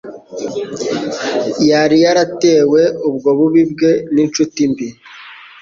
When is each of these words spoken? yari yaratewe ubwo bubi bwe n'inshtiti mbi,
yari 1.69 1.97
yaratewe 2.03 2.81
ubwo 3.09 3.29
bubi 3.37 3.61
bwe 3.71 3.91
n'inshtiti 4.13 4.63
mbi, 4.71 4.87